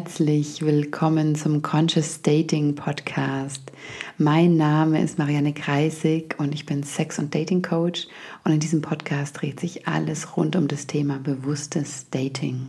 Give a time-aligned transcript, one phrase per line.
[0.00, 3.70] herzlich willkommen zum Conscious Dating Podcast.
[4.16, 8.08] Mein Name ist Marianne Kreisig und ich bin Sex- und Dating Coach
[8.42, 12.68] und in diesem Podcast dreht sich alles rund um das Thema bewusstes Dating.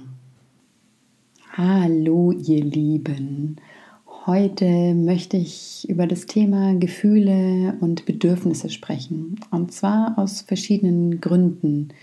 [1.54, 3.55] Hallo ihr Lieben.
[4.25, 11.93] Heute möchte ich über das Thema Gefühle und Bedürfnisse sprechen und zwar aus verschiedenen Gründen.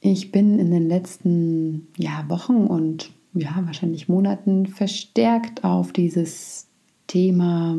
[0.00, 6.68] Ich bin in den letzten ja, Wochen und ja, wahrscheinlich Monaten verstärkt auf dieses
[7.06, 7.78] Thema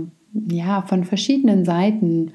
[0.50, 2.32] ja, von verschiedenen Seiten,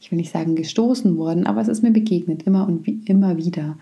[0.00, 3.36] ich will nicht sagen gestoßen worden, aber es ist mir begegnet, immer und wie, immer
[3.36, 3.78] wieder.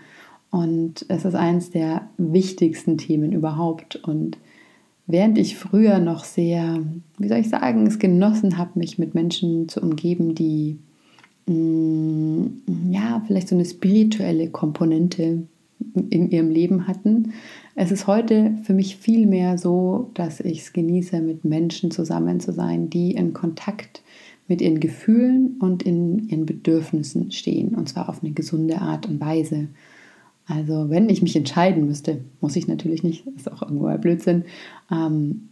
[0.51, 3.95] Und es ist eines der wichtigsten Themen überhaupt.
[3.95, 4.37] Und
[5.07, 6.83] während ich früher noch sehr,
[7.17, 10.77] wie soll ich sagen, es genossen habe, mich mit Menschen zu umgeben, die
[11.47, 15.47] mh, mm, ja, vielleicht so eine spirituelle Komponente
[16.09, 17.33] in ihrem Leben hatten.
[17.75, 22.39] Es ist heute für mich viel mehr so, dass ich es genieße, mit Menschen zusammen
[22.39, 24.01] zu sein, die in Kontakt
[24.47, 29.21] mit ihren Gefühlen und in ihren Bedürfnissen stehen, und zwar auf eine gesunde Art und
[29.21, 29.67] Weise.
[30.45, 34.43] Also wenn ich mich entscheiden müsste, muss ich natürlich nicht, ist auch irgendwo ein Blödsinn,
[34.91, 35.49] ähm,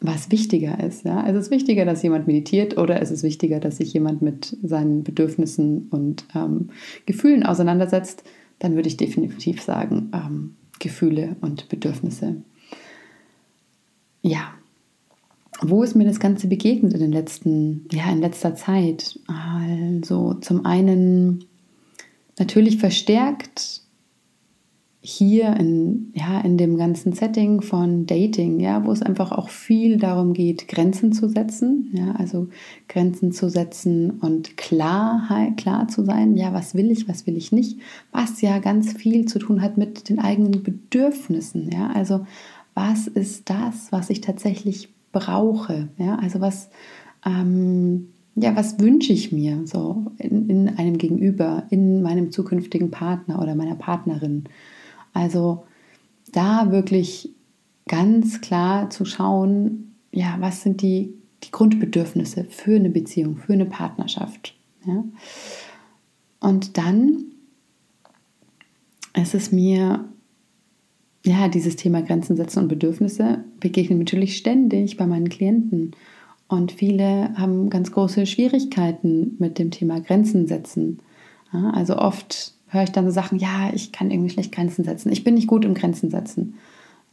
[0.00, 1.04] was wichtiger ist.
[1.04, 1.24] Ja?
[1.28, 5.04] Es ist wichtiger, dass jemand meditiert oder es ist wichtiger, dass sich jemand mit seinen
[5.04, 6.70] Bedürfnissen und ähm,
[7.06, 8.24] Gefühlen auseinandersetzt,
[8.62, 12.36] dann würde ich definitiv sagen, ähm, Gefühle und Bedürfnisse.
[14.22, 14.54] Ja,
[15.60, 19.18] wo ist mir das Ganze begegnet in den letzten, ja, in letzter Zeit?
[19.26, 21.44] Also zum einen
[22.38, 23.81] natürlich verstärkt
[25.04, 29.96] hier in, ja, in dem ganzen Setting von Dating, ja, wo es einfach auch viel
[29.96, 32.48] darum geht, Grenzen zu setzen, ja, also
[32.88, 37.50] Grenzen zu setzen und Klarheit, klar zu sein, ja, was will ich, was will ich
[37.50, 37.80] nicht,
[38.12, 42.24] was ja ganz viel zu tun hat mit den eigenen Bedürfnissen, ja, also
[42.74, 46.70] was ist das, was ich tatsächlich brauche, ja, also was,
[47.26, 53.42] ähm, ja, was wünsche ich mir so in, in einem Gegenüber, in meinem zukünftigen Partner
[53.42, 54.44] oder meiner Partnerin,
[55.12, 55.64] also
[56.32, 57.30] da wirklich
[57.88, 63.66] ganz klar zu schauen, ja, was sind die, die Grundbedürfnisse für eine Beziehung, für eine
[63.66, 64.54] Partnerschaft.
[64.86, 65.04] Ja?
[66.40, 67.24] Und dann
[69.14, 70.04] ist es mir,
[71.24, 75.92] ja, dieses Thema Grenzen setzen und Bedürfnisse begegnet natürlich ständig bei meinen Klienten.
[76.48, 80.98] Und viele haben ganz große Schwierigkeiten mit dem Thema Grenzen setzen.
[81.52, 85.12] Ja, also oft höre ich dann so Sachen, ja, ich kann irgendwie schlecht Grenzen setzen.
[85.12, 86.54] Ich bin nicht gut im Grenzen setzen.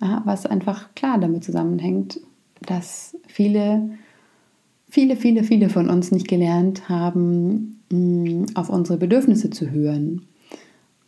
[0.01, 2.21] Ja, was einfach klar damit zusammenhängt,
[2.61, 3.89] dass viele,
[4.89, 10.25] viele, viele, viele von uns nicht gelernt haben, mm, auf unsere Bedürfnisse zu hören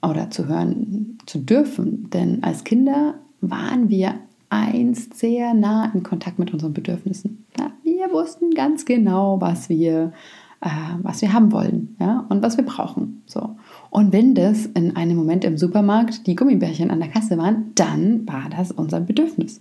[0.01, 2.09] oder zu hören zu dürfen.
[2.09, 4.16] Denn als Kinder waren wir
[4.50, 7.45] einst sehr nah in Kontakt mit unseren Bedürfnissen.
[7.57, 10.12] Ja, wir wussten ganz genau, was wir,
[10.59, 10.69] äh,
[11.01, 13.23] was wir haben wollen ja, und was wir brauchen.
[13.25, 13.56] So.
[13.91, 18.25] Und wenn das in einem Moment im Supermarkt die Gummibärchen an der Kasse waren, dann
[18.25, 19.59] war das unser Bedürfnis.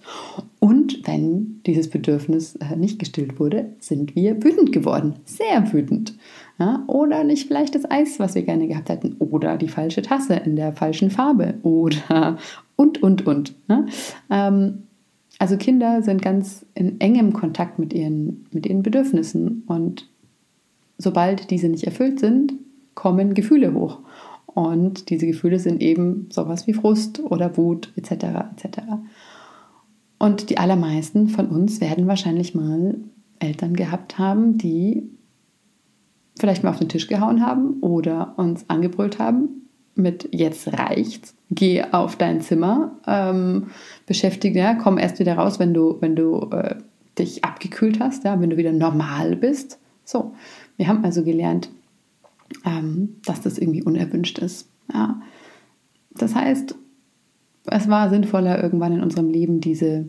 [0.61, 5.15] Und wenn dieses Bedürfnis äh, nicht gestillt wurde, sind wir wütend geworden.
[5.25, 6.17] Sehr wütend.
[6.61, 9.17] Ja, oder nicht vielleicht das Eis, was wir gerne gehabt hätten.
[9.19, 11.55] Oder die falsche Tasse in der falschen Farbe.
[11.65, 12.39] Oder
[12.77, 13.55] und, und, und.
[13.69, 13.85] Ja?
[14.31, 14.85] Ähm,
[15.41, 19.65] also Kinder sind ganz in engem Kontakt mit ihren, mit ihren Bedürfnissen.
[19.67, 20.09] Und
[20.99, 22.53] sobald diese nicht erfüllt sind,
[23.01, 24.01] kommen Gefühle hoch.
[24.47, 28.13] Und diese Gefühle sind eben sowas wie Frust oder Wut etc.
[28.53, 28.79] etc.
[30.19, 32.97] Und die allermeisten von uns werden wahrscheinlich mal
[33.39, 35.09] Eltern gehabt haben, die
[36.39, 41.83] vielleicht mal auf den Tisch gehauen haben oder uns angebrüllt haben mit jetzt reicht's, geh
[41.83, 43.69] auf dein Zimmer, ähm,
[44.07, 46.77] beschäftige, ja, komm erst wieder raus, wenn du, wenn du äh,
[47.19, 49.79] dich abgekühlt hast, ja, wenn du wieder normal bist.
[50.05, 50.35] So,
[50.77, 51.71] wir haben also gelernt,
[52.65, 54.69] ähm, dass das irgendwie unerwünscht ist.
[54.93, 55.21] Ja.
[56.13, 56.75] Das heißt,
[57.67, 60.07] es war sinnvoller, irgendwann in unserem Leben diese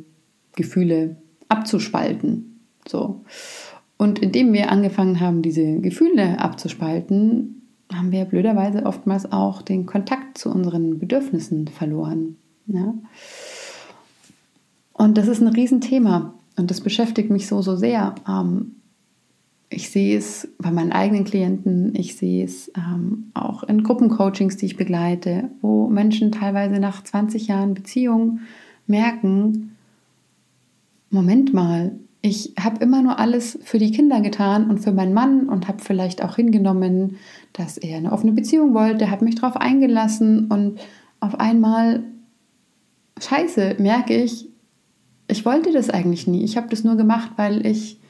[0.56, 1.18] Gefühle
[1.50, 2.60] abzuspalten.
[2.88, 3.24] So.
[3.98, 7.62] Und indem wir angefangen haben, diese Gefühle abzuspalten,
[7.94, 12.38] haben wir blöderweise oftmals auch den Kontakt zu unseren Bedürfnissen verloren.
[12.68, 12.94] Ja?
[14.94, 18.16] Und das ist ein Riesenthema und das beschäftigt mich so, so sehr.
[18.28, 18.76] Ähm,
[19.72, 24.66] ich sehe es bei meinen eigenen Klienten, ich sehe es ähm, auch in Gruppencoachings, die
[24.66, 28.42] ich begleite, wo Menschen teilweise nach 20 Jahren Beziehung
[28.86, 29.78] merken,
[31.10, 35.50] Moment mal, ich habe immer nur alles für die Kinder getan und für meinen Mann
[35.50, 37.18] und habe vielleicht auch hingenommen,
[37.54, 40.80] dass er eine offene Beziehung wollte, habe mich darauf eingelassen und
[41.22, 42.04] auf einmal,
[43.20, 44.50] scheiße, merke ich,
[45.28, 46.44] ich wollte das eigentlich nie.
[46.44, 48.01] Ich habe das nur gemacht, weil ich,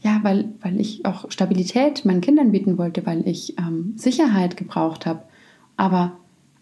[0.00, 5.06] ja, weil, weil ich auch Stabilität meinen Kindern bieten wollte, weil ich ähm, Sicherheit gebraucht
[5.06, 5.22] habe.
[5.76, 6.12] Aber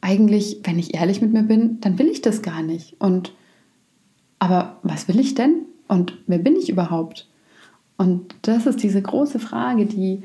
[0.00, 2.96] eigentlich, wenn ich ehrlich mit mir bin, dann will ich das gar nicht.
[3.00, 3.32] Und
[4.38, 5.62] aber was will ich denn?
[5.88, 7.28] Und wer bin ich überhaupt?
[7.96, 10.22] Und das ist diese große Frage, die,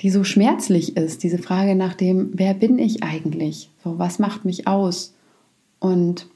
[0.00, 3.70] die so schmerzlich ist, diese Frage nach dem, wer bin ich eigentlich?
[3.84, 5.14] So, was macht mich aus?
[5.78, 6.28] Und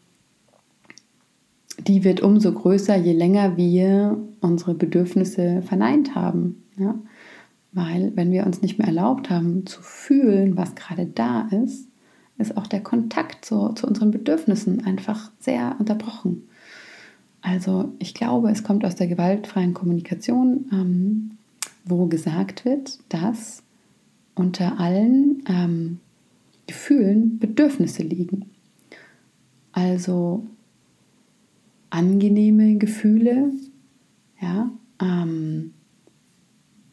[1.87, 6.65] die wird umso größer, je länger wir unsere Bedürfnisse verneint haben.
[6.77, 6.95] Ja?
[7.73, 11.89] Weil wenn wir uns nicht mehr erlaubt haben zu fühlen, was gerade da ist,
[12.39, 16.49] ist auch der Kontakt zu, zu unseren Bedürfnissen einfach sehr unterbrochen.
[17.43, 21.31] Also ich glaube, es kommt aus der gewaltfreien Kommunikation, ähm,
[21.85, 23.63] wo gesagt wird, dass
[24.35, 26.01] unter allen ähm,
[26.67, 28.51] Gefühlen Bedürfnisse liegen.
[29.73, 30.45] Also
[31.91, 33.53] angenehme Gefühle
[34.41, 34.71] ja,
[35.01, 35.75] ähm,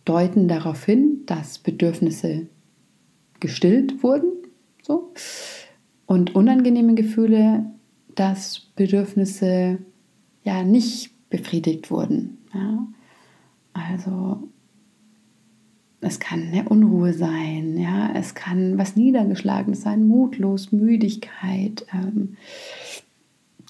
[0.05, 2.47] deuten darauf hin, dass Bedürfnisse
[3.39, 4.31] gestillt wurden.
[4.81, 5.13] So.
[6.05, 7.71] Und unangenehme Gefühle,
[8.15, 9.79] dass Bedürfnisse
[10.43, 12.37] ja nicht befriedigt wurden.
[12.53, 12.87] Ja?
[13.73, 14.49] Also
[15.99, 22.37] es kann eine Unruhe sein, ja, es kann was Niedergeschlagenes sein, Mutlos, Müdigkeit, ähm,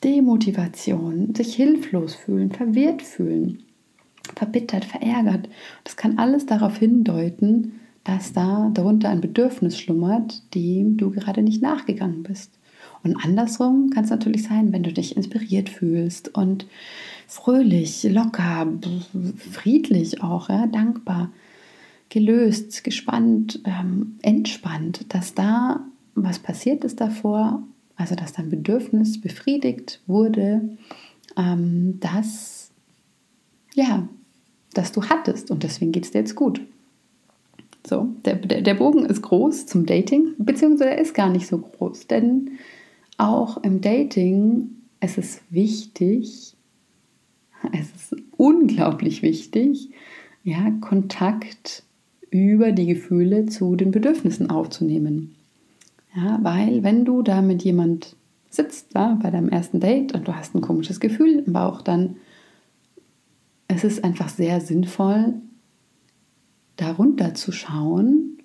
[0.03, 3.63] Demotivation, sich hilflos fühlen, verwirrt fühlen,
[4.35, 5.49] verbittert, verärgert.
[5.83, 11.61] Das kann alles darauf hindeuten, dass da darunter ein Bedürfnis schlummert, dem du gerade nicht
[11.61, 12.51] nachgegangen bist.
[13.03, 16.67] Und andersrum kann es natürlich sein, wenn du dich inspiriert fühlst und
[17.27, 18.67] fröhlich, locker,
[19.51, 21.31] friedlich auch, ja, dankbar,
[22.09, 25.85] gelöst, gespannt, ähm, entspannt, dass da
[26.15, 27.61] was passiert ist davor,
[27.97, 30.77] also dass dein Bedürfnis befriedigt wurde,
[31.35, 32.71] ähm, dass
[33.73, 34.07] ja,
[34.73, 36.61] dass du hattest und deswegen geht es dir jetzt gut.
[37.85, 41.57] So, der, der, der Bogen ist groß zum Dating, beziehungsweise er ist gar nicht so
[41.59, 42.51] groß, denn
[43.17, 46.55] auch im Dating es ist wichtig,
[47.71, 49.89] es ist unglaublich wichtig,
[50.43, 51.83] ja, Kontakt
[52.29, 55.36] über die Gefühle zu den Bedürfnissen aufzunehmen.
[56.17, 58.15] Ja, weil wenn du da mit jemand
[58.49, 62.15] sitzt, da bei deinem ersten Date und du hast ein komisches Gefühl im Bauch, dann
[63.67, 65.35] ist es einfach sehr sinnvoll,
[66.75, 68.39] darunter zu schauen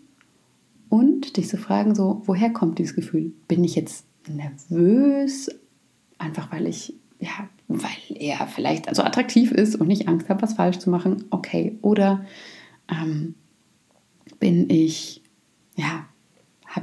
[0.90, 3.32] und dich zu fragen, so, woher kommt dieses Gefühl?
[3.48, 5.48] Bin ich jetzt nervös,
[6.18, 10.54] einfach weil ich, ja, weil er vielleicht also attraktiv ist und nicht Angst habe, was
[10.54, 11.78] falsch zu machen, okay.
[11.80, 12.26] Oder
[12.90, 13.34] ähm,
[14.38, 15.21] bin ich, ja,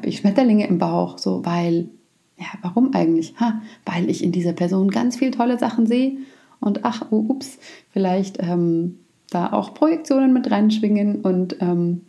[0.09, 1.89] ich Schmetterlinge im Bauch, so weil,
[2.37, 3.35] ja, warum eigentlich?
[3.39, 6.17] Ha, weil ich in dieser Person ganz viele tolle Sachen sehe
[6.59, 7.57] und ach, oh, ups,
[7.91, 12.01] vielleicht ähm, da auch Projektionen mit reinschwingen und ähm,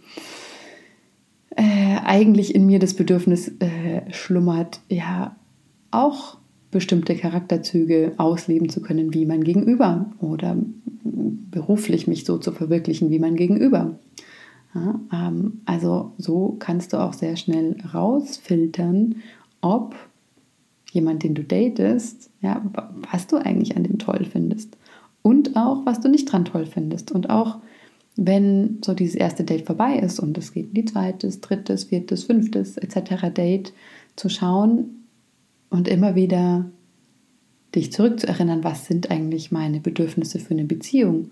[1.57, 5.37] äh, eigentlich in mir das Bedürfnis äh, schlummert, ja,
[5.91, 6.39] auch
[6.71, 10.57] bestimmte Charakterzüge ausleben zu können wie mein Gegenüber oder
[11.03, 13.99] beruflich mich so zu verwirklichen wie mein Gegenüber.
[14.75, 19.17] Ähm, also so kannst du auch sehr schnell rausfiltern,
[19.61, 19.95] ob
[20.93, 22.65] jemand, den du datest, ja,
[23.13, 24.77] was du eigentlich an dem toll findest
[25.23, 27.13] und auch, was du nicht dran toll findest.
[27.13, 27.59] Und auch
[28.17, 32.25] wenn so dieses erste Date vorbei ist und es geht in die zweites, drittes, viertes,
[32.25, 33.33] fünftes etc.
[33.33, 33.73] Date,
[34.17, 35.07] zu schauen
[35.71, 36.71] und immer wieder
[37.75, 41.31] dich zurückzuerinnern, was sind eigentlich meine Bedürfnisse für eine Beziehung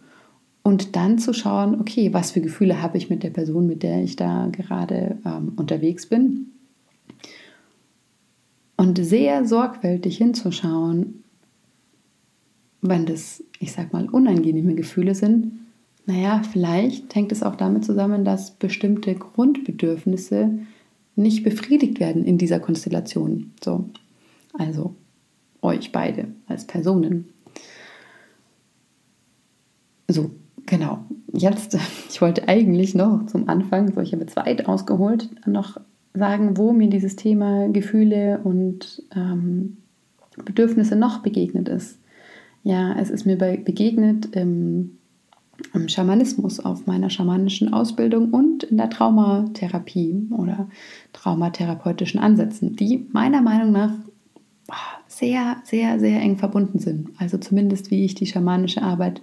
[0.68, 4.04] und dann zu schauen, okay, was für Gefühle habe ich mit der Person, mit der
[4.04, 6.48] ich da gerade ähm, unterwegs bin.
[8.76, 11.24] Und sehr sorgfältig hinzuschauen,
[12.82, 15.52] wenn das, ich sag mal, unangenehme Gefühle sind,
[16.04, 20.58] naja, vielleicht hängt es auch damit zusammen, dass bestimmte Grundbedürfnisse
[21.16, 23.54] nicht befriedigt werden in dieser Konstellation.
[23.64, 23.88] So,
[24.52, 24.94] also
[25.62, 27.30] euch beide als Personen.
[30.08, 30.30] So,
[30.68, 30.98] Genau.
[31.32, 31.76] Jetzt,
[32.10, 35.80] ich wollte eigentlich noch zum Anfang, so ich habe jetzt weit ausgeholt, noch
[36.14, 39.78] sagen, wo mir dieses Thema Gefühle und ähm,
[40.44, 41.98] Bedürfnisse noch begegnet ist.
[42.64, 44.98] Ja, es ist mir begegnet im,
[45.74, 50.68] im Schamanismus, auf meiner schamanischen Ausbildung und in der Traumatherapie oder
[51.12, 53.92] traumatherapeutischen Ansätzen, die meiner Meinung nach
[55.06, 57.10] sehr, sehr, sehr eng verbunden sind.
[57.18, 59.22] Also zumindest wie ich die schamanische Arbeit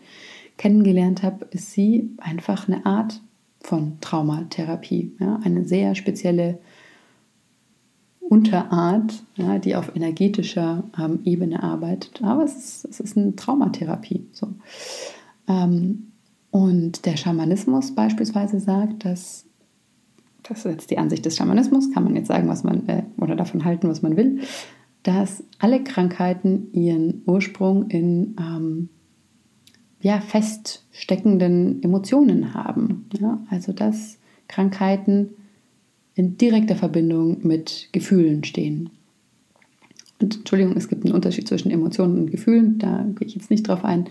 [0.58, 3.22] kennengelernt habe, ist sie einfach eine Art
[3.62, 5.16] von Traumatherapie.
[5.20, 5.40] Ja?
[5.44, 6.60] Eine sehr spezielle
[8.20, 12.24] Unterart, ja, die auf energetischer ähm, Ebene arbeitet.
[12.24, 14.26] Aber es ist, es ist eine Traumatherapie.
[14.32, 14.48] So.
[15.48, 16.12] Ähm,
[16.50, 19.46] und der Schamanismus beispielsweise sagt, dass,
[20.42, 23.36] das ist jetzt die Ansicht des Schamanismus, kann man jetzt sagen, was man, äh, oder
[23.36, 24.40] davon halten, was man will,
[25.04, 28.90] dass alle Krankheiten ihren Ursprung in ähm,
[30.06, 33.08] ja, feststeckenden Emotionen haben.
[33.20, 33.44] Ja?
[33.50, 35.32] Also dass Krankheiten
[36.14, 38.92] in direkter Verbindung mit Gefühlen stehen.
[40.22, 43.68] Und Entschuldigung, es gibt einen Unterschied zwischen Emotionen und Gefühlen, da gehe ich jetzt nicht
[43.68, 44.08] drauf ein.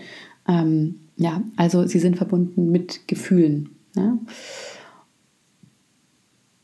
[0.49, 3.69] Ähm, ja, also sie sind verbunden mit Gefühlen.
[3.95, 4.17] Ja?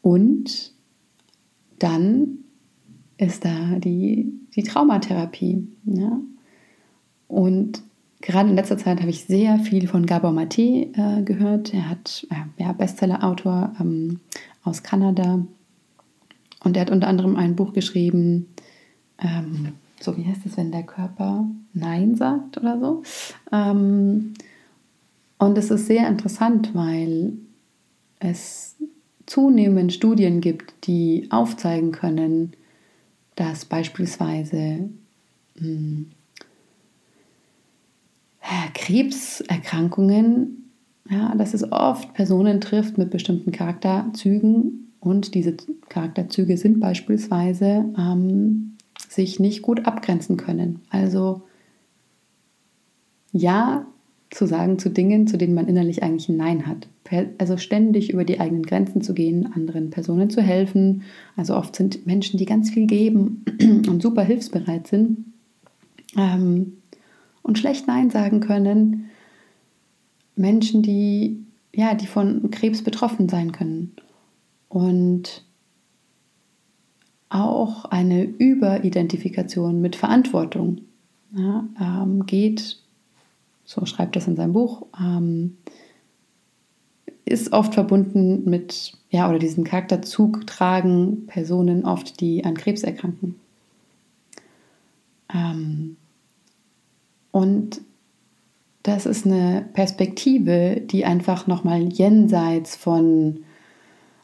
[0.02, 0.74] Und
[1.80, 2.40] dann
[3.18, 5.70] ist da die, die Traumatherapie.
[5.86, 6.20] Ja?
[7.30, 7.82] Und
[8.22, 11.74] gerade in letzter Zeit habe ich sehr viel von Gabor Maté äh, gehört.
[11.74, 14.20] Er hat äh, ja, Bestseller-Autor ähm,
[14.64, 15.46] aus Kanada
[16.64, 18.48] und er hat unter anderem ein Buch geschrieben,
[19.20, 23.04] ähm, so wie heißt es, wenn der Körper Nein sagt oder so.
[23.52, 24.34] Ähm,
[25.38, 27.34] und es ist sehr interessant, weil
[28.20, 28.76] es
[29.26, 32.54] zunehmend Studien gibt, die aufzeigen können,
[33.36, 34.90] dass beispielsweise
[35.56, 36.12] mh, hm,
[38.74, 40.72] Krebserkrankungen,
[41.10, 45.56] ja, dass es oft Personen trifft mit bestimmten Charakterzügen und diese
[45.90, 48.78] Charakterzüge sind beispielsweise ähm,
[49.10, 50.80] sich nicht gut abgrenzen können.
[50.90, 51.44] Also
[53.32, 53.86] ja
[54.30, 56.88] zu sagen zu Dingen, zu denen man innerlich eigentlich ein Nein hat.
[57.40, 61.04] Also ständig über die eigenen Grenzen zu gehen, anderen Personen zu helfen.
[61.36, 63.44] Also oft sind Menschen, die ganz viel geben
[63.90, 65.26] und super hilfsbereit sind
[66.18, 66.78] ähm,
[67.42, 69.10] und schlecht Nein sagen können.
[70.36, 71.42] Menschen, die
[71.74, 73.96] ja, die von Krebs betroffen sein können.
[74.70, 75.44] Und
[77.30, 80.82] auch eine Überidentifikation mit Verantwortung
[81.34, 82.78] ja, ähm, geht,
[83.64, 85.58] so schreibt das in seinem Buch, ähm,
[87.24, 93.36] ist oft verbunden mit, ja, oder diesen Charakterzug tragen Personen oft, die an Krebs erkranken.
[95.34, 95.96] Ähm,
[97.32, 97.82] und
[98.84, 103.44] das ist eine Perspektive, die einfach nochmal jenseits von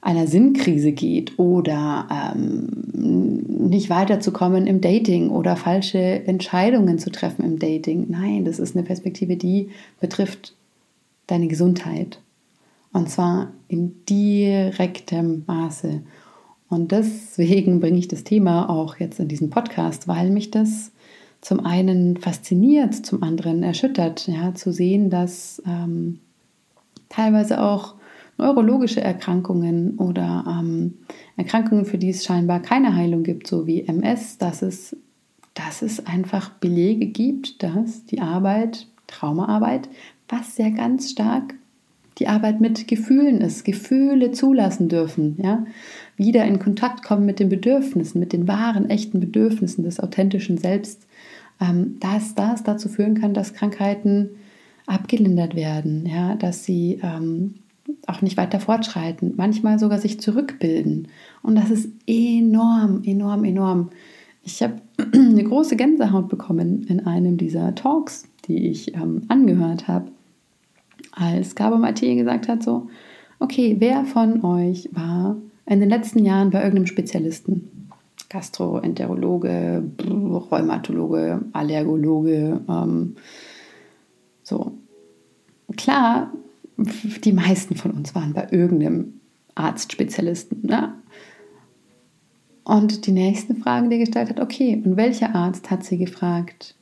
[0.01, 7.59] einer Sinnkrise geht oder ähm, nicht weiterzukommen im Dating oder falsche Entscheidungen zu treffen im
[7.59, 8.05] Dating.
[8.09, 10.55] Nein, das ist eine Perspektive, die betrifft
[11.27, 12.19] deine Gesundheit.
[12.93, 16.01] Und zwar in direktem Maße.
[16.69, 20.91] Und deswegen bringe ich das Thema auch jetzt in diesen Podcast, weil mich das
[21.41, 26.19] zum einen fasziniert, zum anderen erschüttert, ja, zu sehen, dass ähm,
[27.09, 27.95] teilweise auch
[28.37, 30.95] neurologische Erkrankungen oder ähm,
[31.37, 34.95] Erkrankungen, für die es scheinbar keine Heilung gibt, so wie MS, dass es,
[35.53, 39.89] dass es einfach Belege gibt, dass die Arbeit, Traumaarbeit,
[40.29, 41.55] was ja ganz stark
[42.19, 45.65] die Arbeit mit Gefühlen ist, Gefühle zulassen dürfen, ja,
[46.15, 51.06] wieder in Kontakt kommen mit den Bedürfnissen, mit den wahren, echten Bedürfnissen des authentischen Selbst,
[51.59, 54.31] dass das dazu führen kann, dass Krankheiten
[54.85, 57.55] abgelindert werden, ja, dass sie ähm,
[58.05, 61.07] auch nicht weiter fortschreiten, manchmal sogar sich zurückbilden.
[61.41, 63.89] Und das ist enorm, enorm, enorm.
[64.43, 64.75] Ich habe
[65.13, 70.11] eine große Gänsehaut bekommen in einem dieser Talks, die ich ähm, angehört habe,
[71.11, 72.87] als Gabo Matthieu gesagt hat, so,
[73.39, 77.76] okay, wer von euch war in den letzten Jahren bei irgendeinem Spezialisten?
[78.29, 79.83] Gastroenterologe,
[80.51, 83.15] Rheumatologe, Allergologe, ähm,
[84.43, 84.73] so.
[85.75, 86.31] Klar,
[86.77, 89.19] die meisten von uns waren bei irgendeinem
[89.55, 90.61] Arztspezialisten.
[90.65, 90.93] Ne?
[92.63, 96.75] Und die nächste Frage, die gestellt hat, okay, und welcher Arzt hat sie gefragt,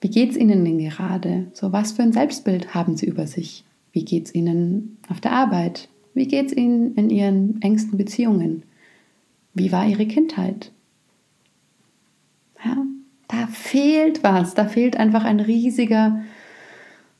[0.00, 1.46] wie geht es Ihnen denn gerade?
[1.52, 3.64] So, was für ein Selbstbild haben Sie über sich?
[3.92, 5.88] Wie geht es Ihnen auf der Arbeit?
[6.12, 8.64] Wie geht es Ihnen in Ihren engsten Beziehungen?
[9.54, 10.72] Wie war Ihre Kindheit?
[12.64, 12.84] Ja,
[13.28, 16.20] da fehlt was, da fehlt einfach ein riesiger,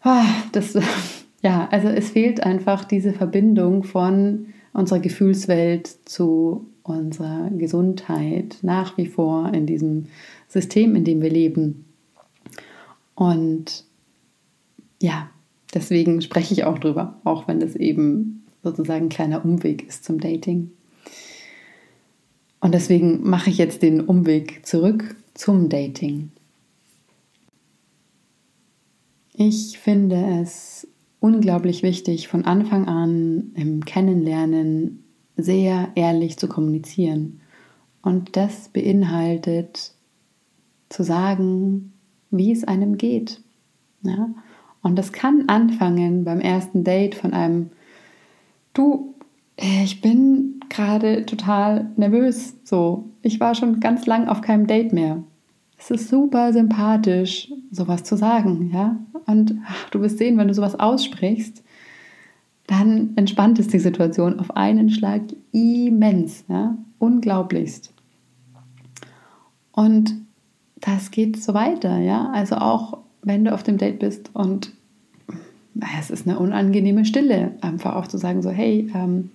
[0.05, 0.79] oh, das
[1.43, 9.07] ja, also es fehlt einfach diese Verbindung von unserer Gefühlswelt zu unserer Gesundheit nach wie
[9.07, 10.07] vor in diesem
[10.49, 11.87] System, in dem wir leben.
[13.15, 13.85] Und
[15.01, 15.31] ja,
[15.73, 20.19] deswegen spreche ich auch drüber, auch wenn das eben sozusagen ein kleiner Umweg ist zum
[20.19, 20.71] Dating.
[22.65, 26.31] Und deswegen mache ich jetzt den Umweg zurück zum Dating.
[29.35, 30.89] Ich finde es
[31.21, 35.05] unglaublich wichtig, von Anfang an im Kennenlernen
[35.37, 37.43] sehr ehrlich zu kommunizieren
[38.01, 39.93] Und das beinhaltet
[40.89, 41.93] zu sagen,
[42.31, 43.43] wie es einem geht.
[44.01, 44.31] Ja?
[44.81, 47.73] Und das kann anfangen beim ersten Date von einem,
[48.73, 49.15] du,
[49.59, 50.44] ich bin
[50.75, 52.55] gerade total nervös.
[52.65, 55.23] So, ich war schon ganz lang auf keinem Date mehr.
[55.79, 58.97] Es ist super sympathisch, sowas zu sagen, ja.
[59.27, 61.63] Und ach, du wirst sehen, wenn du sowas aussprichst,
[62.67, 67.93] dann entspannt es die Situation auf einen Schlag immens, ja, unglaublichst.
[69.73, 70.15] Und
[70.81, 72.31] das geht so weiter, ja.
[72.33, 74.73] Also auch wenn du auf dem Date bist und
[75.99, 79.31] es ist eine unangenehme Stille, einfach auch zu sagen so, hey, ähm,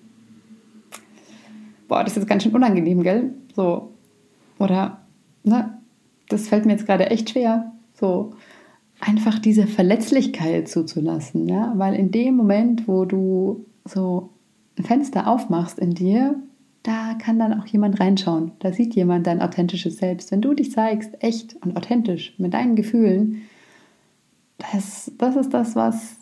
[1.89, 3.34] boah, das ist jetzt ganz schön unangenehm, gell?
[3.53, 3.91] So
[4.58, 5.01] oder
[5.43, 5.77] ne,
[6.29, 7.74] das fällt mir jetzt gerade echt schwer.
[7.93, 8.34] So
[9.01, 14.29] einfach diese Verletzlichkeit zuzulassen, ja, weil in dem Moment, wo du so
[14.77, 16.36] ein Fenster aufmachst in dir,
[16.84, 18.51] da kann dann auch jemand reinschauen.
[18.60, 20.31] Da sieht jemand dein authentisches Selbst.
[20.31, 23.41] Wenn du dich zeigst, echt und authentisch mit deinen Gefühlen,
[24.58, 26.17] das, das ist das, was,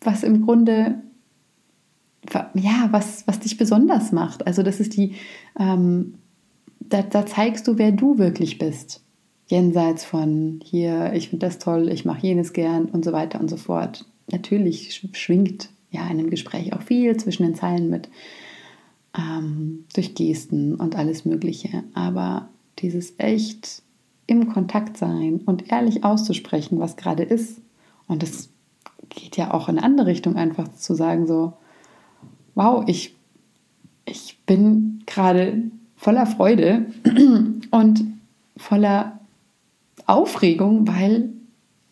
[0.00, 1.02] was im Grunde,
[2.54, 4.46] ja, was, was dich besonders macht.
[4.46, 5.14] Also das ist die,
[5.58, 6.14] ähm,
[6.80, 9.02] da, da zeigst du, wer du wirklich bist
[9.50, 13.50] jenseits von hier, ich finde das toll, ich mache jenes gern und so weiter und
[13.50, 14.06] so fort.
[14.30, 18.08] Natürlich schwingt ja in einem Gespräch auch viel zwischen den Zeilen mit,
[19.18, 21.82] ähm, durch Gesten und alles Mögliche.
[21.94, 22.48] Aber
[22.78, 23.82] dieses echt
[24.28, 27.60] im Kontakt sein und ehrlich auszusprechen, was gerade ist,
[28.06, 28.50] und das
[29.08, 31.54] geht ja auch in eine andere Richtung, einfach zu sagen, so,
[32.54, 33.14] wow, ich,
[34.04, 36.86] ich bin gerade voller Freude
[37.70, 38.04] und
[38.56, 39.20] voller
[40.06, 41.30] Aufregung, weil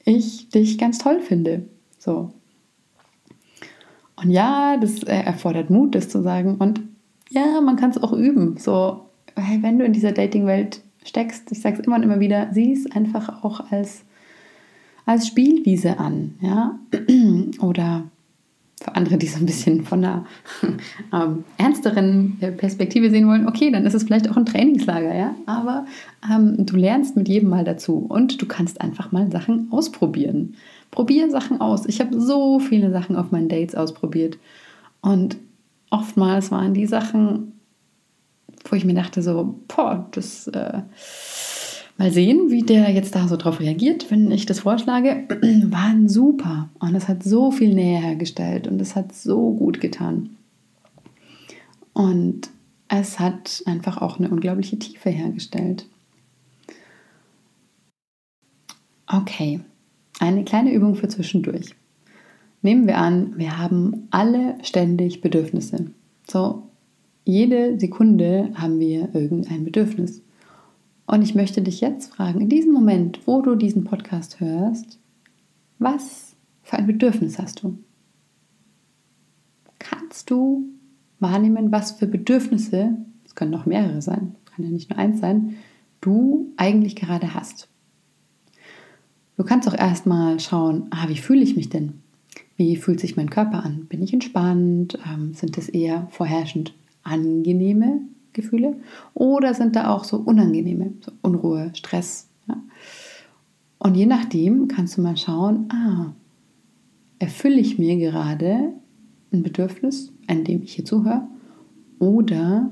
[0.05, 1.67] ich dich ganz toll finde.
[1.99, 2.33] So.
[4.17, 6.57] Und ja, das erfordert Mut, das zu sagen.
[6.57, 6.81] Und
[7.31, 8.57] ja, man kann es auch üben.
[8.57, 9.07] So,
[9.37, 12.73] hey, wenn du in dieser Dating-Welt steckst, ich sage es immer und immer wieder, sieh
[12.73, 14.05] es einfach auch als,
[15.07, 16.35] als Spielwiese an.
[16.41, 16.79] Ja?
[17.61, 18.05] Oder
[18.83, 20.27] für andere, die so ein bisschen von einer
[21.13, 25.35] ähm, ernsteren Perspektive sehen wollen, okay, dann ist es vielleicht auch ein Trainingslager, ja.
[25.47, 25.87] Aber
[26.33, 30.55] ähm, du lernst mit jedem Mal dazu und du kannst einfach mal Sachen ausprobieren.
[30.91, 31.87] Probier Sachen aus.
[31.87, 34.39] Ich habe so viele Sachen auf meinen Dates ausprobiert
[35.01, 35.37] und
[35.91, 37.53] oftmals waren die Sachen,
[38.65, 40.83] wo ich mir dachte so, boah, das äh,
[41.99, 45.27] Mal sehen, wie der jetzt da so drauf reagiert, wenn ich das vorschlage.
[45.65, 46.69] Waren super.
[46.79, 50.31] Und es hat so viel Nähe hergestellt und es hat so gut getan.
[51.93, 52.51] Und
[52.87, 55.87] es hat einfach auch eine unglaubliche Tiefe hergestellt.
[59.09, 59.59] Okay,
[60.21, 61.75] eine kleine Übung für zwischendurch.
[62.63, 65.91] Nehmen wir an, wir haben alle ständig Bedürfnisse.
[66.29, 66.63] So,
[67.25, 70.23] jede Sekunde haben wir irgendein Bedürfnis.
[71.09, 74.99] Und ich möchte dich jetzt fragen, in diesem Moment, wo du diesen Podcast hörst,
[75.79, 77.79] was für ein Bedürfnis hast du?
[79.79, 80.69] Kannst du
[81.19, 82.95] wahrnehmen, was für Bedürfnisse,
[83.25, 85.55] es können noch mehrere sein, kann ja nicht nur eins sein,
[86.03, 87.71] du eigentlich gerade hast?
[89.39, 92.03] Du kannst auch erstmal schauen, ah, wie fühle ich mich denn?
[92.59, 93.87] Wie fühlt sich mein Körper an?
[93.87, 94.99] Bin ich entspannt?
[95.11, 98.03] Ähm, sind es eher vorherrschend angenehme
[98.39, 98.77] Gefühle
[99.15, 102.29] oder sind da auch so unangenehme, so Unruhe, Stress.
[102.49, 102.57] Ja?
[103.79, 106.13] Und je nachdem kannst du mal schauen, ah,
[107.19, 108.73] erfülle ich mir gerade
[109.33, 111.27] ein Bedürfnis, an dem ich hier zuhöre,
[111.99, 112.71] oder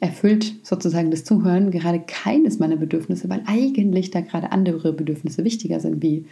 [0.00, 5.80] erfüllt sozusagen das Zuhören gerade keines meiner Bedürfnisse, weil eigentlich da gerade andere Bedürfnisse wichtiger
[5.80, 6.26] sind, wie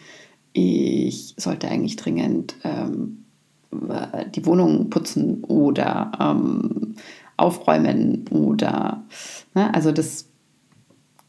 [0.53, 3.25] ich sollte eigentlich dringend ähm,
[4.35, 6.95] die Wohnung putzen oder ähm,
[7.37, 9.05] aufräumen oder,
[9.55, 10.29] ne, also das,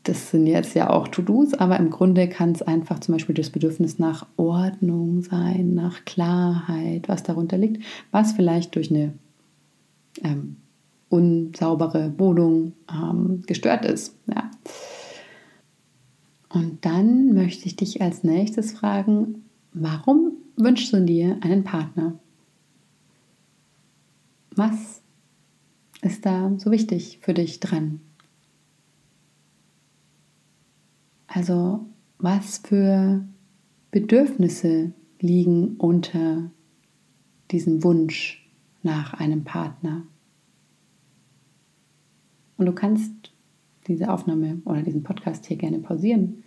[0.04, 3.50] das sind jetzt ja auch To-Dos, aber im Grunde kann es einfach zum Beispiel das
[3.50, 9.14] Bedürfnis nach Ordnung sein, nach Klarheit, was darunter liegt, was vielleicht durch eine
[10.24, 10.58] ähm,
[11.10, 14.16] unsaubere Wohnung ähm, gestört ist.
[14.28, 14.52] Ja.
[16.50, 22.14] Und dann möchte ich dich als nächstes fragen, warum wünschst du dir einen Partner?
[24.56, 25.02] Was
[26.06, 28.00] ist da so wichtig für dich dran?
[31.28, 31.86] Also
[32.20, 33.26] was für
[33.90, 36.52] Bedürfnisse liegen unter
[37.52, 38.48] diesem Wunsch
[38.84, 40.04] nach einem Partner?
[42.58, 43.34] Und du kannst
[43.88, 46.44] diese Aufnahme oder diesen Podcast hier gerne pausieren,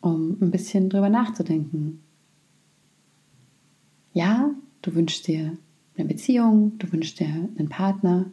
[0.00, 2.02] um ein bisschen drüber nachzudenken.
[4.14, 5.56] Ja, du wünschst dir
[5.96, 8.30] eine Beziehung, du wünschst dir einen Partner.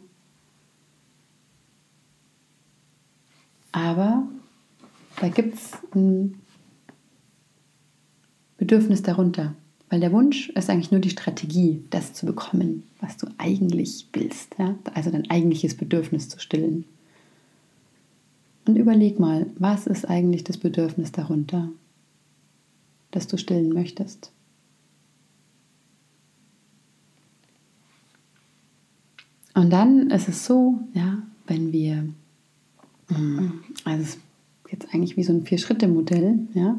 [3.72, 4.26] Aber
[5.20, 6.40] da gibt es ein
[8.56, 9.54] Bedürfnis darunter.
[9.90, 14.54] Weil der Wunsch ist eigentlich nur die Strategie, das zu bekommen, was du eigentlich willst.
[14.58, 14.76] Ja?
[14.94, 16.84] Also dein eigentliches Bedürfnis zu stillen.
[18.66, 21.70] Und überleg mal, was ist eigentlich das Bedürfnis darunter,
[23.10, 24.30] das du stillen möchtest?
[29.54, 32.08] Und dann ist es so, ja, wenn wir,
[33.08, 34.20] mm, also es ist
[34.70, 36.78] jetzt eigentlich wie so ein Vier-Schritte-Modell, ja,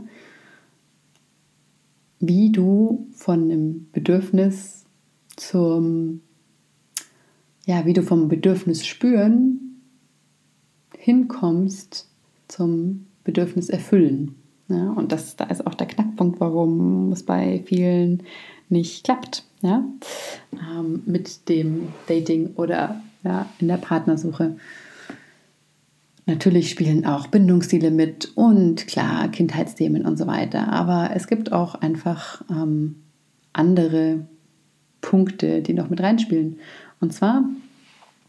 [2.20, 4.86] wie du von einem Bedürfnis
[5.36, 6.22] zum,
[7.66, 9.62] ja, wie du vom Bedürfnis spüren
[10.98, 12.08] hinkommst
[12.48, 14.36] zum Bedürfnis erfüllen.
[14.72, 18.24] Ja, und das, da ist auch der Knackpunkt, warum es bei vielen
[18.70, 19.44] nicht klappt.
[19.62, 19.84] Ja?
[20.54, 24.56] Ähm, mit dem Dating oder ja, in der Partnersuche.
[26.26, 30.72] Natürlich spielen auch Bindungsstile mit und klar Kindheitsthemen und so weiter.
[30.72, 32.96] Aber es gibt auch einfach ähm,
[33.54, 34.26] andere
[35.02, 36.60] Punkte, die noch mit reinspielen.
[37.00, 37.44] Und zwar,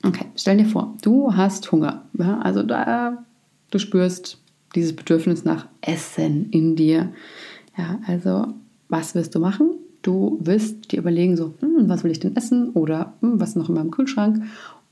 [0.04, 2.06] okay, stell dir vor, du hast Hunger.
[2.18, 2.40] Ja?
[2.40, 3.24] Also da,
[3.70, 4.41] du spürst
[4.74, 7.12] dieses Bedürfnis nach Essen in dir.
[7.76, 8.48] Ja, also
[8.88, 9.70] was wirst du machen?
[10.02, 12.70] Du wirst dir überlegen, so, hm, was will ich denn essen?
[12.70, 14.42] Oder hm, was ist noch in meinem Kühlschrank?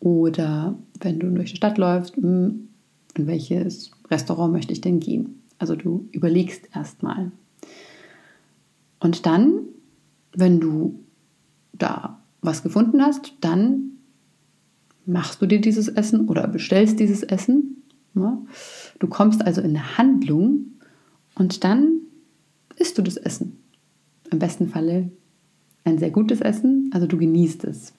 [0.00, 2.68] Oder wenn du durch die Stadt läufst, hm,
[3.14, 5.42] in welches Restaurant möchte ich denn gehen?
[5.58, 7.32] Also du überlegst erstmal.
[9.00, 9.60] Und dann,
[10.34, 11.00] wenn du
[11.72, 13.92] da was gefunden hast, dann
[15.06, 17.79] machst du dir dieses Essen oder bestellst dieses Essen.
[18.14, 18.38] Ja?
[18.98, 20.66] Du kommst also in eine Handlung
[21.34, 22.00] und dann
[22.76, 23.58] isst du das Essen.
[24.30, 25.10] Im besten Falle
[25.84, 27.92] ein sehr gutes Essen, also du genießt es.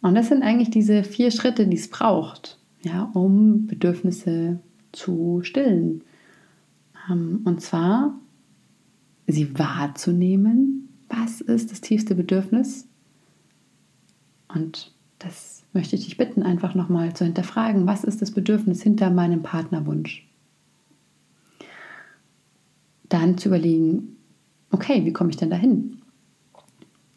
[0.00, 4.58] Und das sind eigentlich diese vier Schritte, die es braucht, ja, um Bedürfnisse
[4.90, 6.02] zu stillen.
[7.10, 8.18] Ähm, und zwar
[9.26, 12.86] sie wahrzunehmen, was ist das tiefste Bedürfnis.
[14.48, 19.10] Und das möchte ich dich bitten, einfach nochmal zu hinterfragen, was ist das Bedürfnis hinter
[19.10, 20.28] meinem Partnerwunsch.
[23.08, 24.16] Dann zu überlegen,
[24.70, 25.98] okay, wie komme ich denn dahin?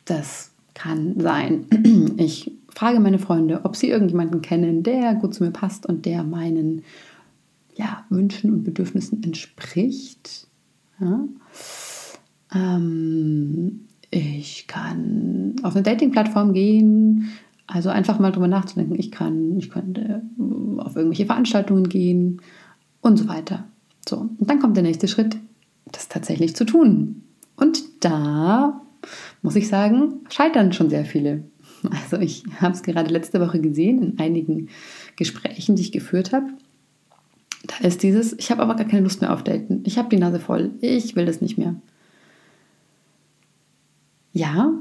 [0.05, 1.65] Das kann sein,
[2.17, 6.23] ich frage meine Freunde, ob sie irgendjemanden kennen, der gut zu mir passt und der
[6.23, 6.83] meinen
[7.75, 10.47] ja, Wünschen und Bedürfnissen entspricht.
[10.99, 11.25] Ja.
[12.53, 17.29] Ähm, ich kann auf eine Dating-Plattform gehen,
[17.67, 18.95] also einfach mal drüber nachzudenken.
[18.97, 20.21] Ich kann, ich könnte
[20.77, 22.41] auf irgendwelche Veranstaltungen gehen
[23.01, 23.65] und so weiter.
[24.07, 25.37] So, und dann kommt der nächste Schritt,
[25.91, 27.23] das tatsächlich zu tun.
[27.55, 28.81] Und da
[29.41, 31.43] muss ich sagen, scheitern schon sehr viele.
[31.91, 34.69] Also ich habe es gerade letzte Woche gesehen in einigen
[35.17, 36.47] Gesprächen, die ich geführt habe.
[37.67, 39.83] Da ist dieses, ich habe aber gar keine Lust mehr auf Daten.
[39.85, 40.71] Ich habe die Nase voll.
[40.81, 41.75] Ich will das nicht mehr.
[44.33, 44.73] Ja,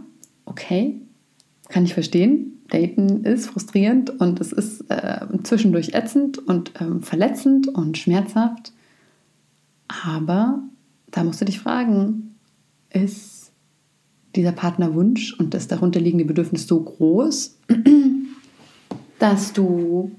[0.46, 0.98] okay,
[1.68, 2.53] kann ich verstehen.
[2.68, 8.72] Daten ist frustrierend und es ist äh, zwischendurch ätzend und ähm, verletzend und schmerzhaft.
[9.88, 10.62] Aber
[11.11, 12.35] da musst du dich fragen,
[12.90, 13.53] ist
[14.35, 17.59] dieser Partnerwunsch und das darunterliegende Bedürfnis so groß,
[19.18, 20.11] dass du,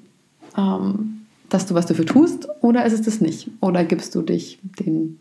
[0.58, 3.50] ähm, dass du was dafür tust oder ist es das nicht?
[3.60, 5.20] Oder gibst du dich den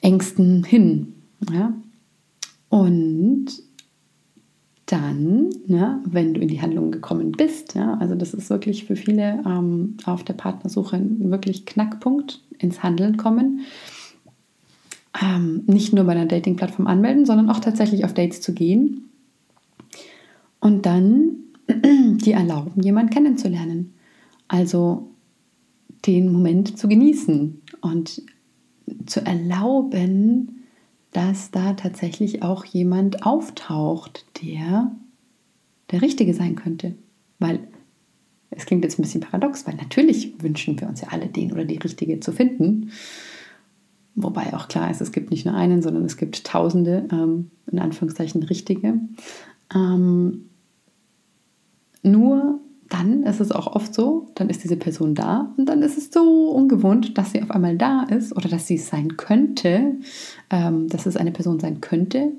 [0.00, 1.14] Ängsten hin?
[1.50, 1.72] Ja?
[2.68, 3.46] Und
[4.92, 8.94] dann, ja, wenn du in die Handlung gekommen bist, ja, also das ist wirklich für
[8.94, 13.60] viele ähm, auf der Partnersuche ein wirklich Knackpunkt ins Handeln kommen.
[15.22, 19.08] Ähm, nicht nur bei einer Dating-Plattform anmelden, sondern auch tatsächlich auf Dates zu gehen
[20.60, 21.36] und dann
[21.68, 23.94] die erlauben, jemanden kennenzulernen.
[24.46, 25.08] Also
[26.06, 28.22] den Moment zu genießen und
[29.06, 30.61] zu erlauben,
[31.12, 34.90] dass da tatsächlich auch jemand auftaucht, der
[35.90, 36.94] der Richtige sein könnte.
[37.38, 37.60] Weil
[38.50, 41.64] es klingt jetzt ein bisschen paradox, weil natürlich wünschen wir uns ja alle den oder
[41.64, 42.90] die Richtige zu finden.
[44.14, 47.78] Wobei auch klar ist, es gibt nicht nur einen, sondern es gibt tausende, ähm, in
[47.78, 48.98] Anführungszeichen, Richtige.
[49.74, 50.50] Ähm,
[52.02, 52.60] nur
[52.92, 56.10] dann ist es auch oft so, dann ist diese Person da und dann ist es
[56.12, 59.94] so ungewohnt, dass sie auf einmal da ist oder dass sie es sein könnte,
[60.50, 62.32] ähm, dass es eine Person sein könnte,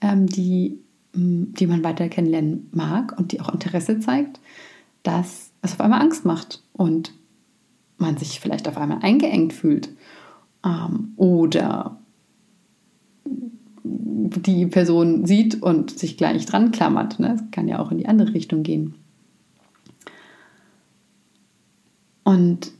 [0.00, 0.78] ähm, die,
[1.14, 4.40] mm, die man weiter kennenlernen mag und die auch Interesse zeigt,
[5.02, 7.12] dass es auf einmal Angst macht und
[7.98, 9.90] man sich vielleicht auf einmal eingeengt fühlt
[10.64, 11.98] ähm, oder
[13.84, 17.20] die Person sieht und sich gleich dran klammert.
[17.20, 17.36] Ne?
[17.36, 18.94] Das kann ja auch in die andere Richtung gehen.
[22.30, 22.70] Und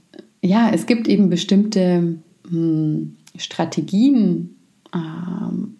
[0.43, 4.57] ja, es gibt eben bestimmte hm, Strategien,
[4.95, 5.77] ähm,